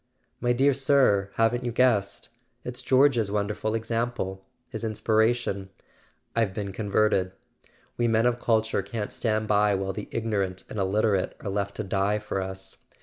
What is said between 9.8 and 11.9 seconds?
the ignorant and illiterate are left to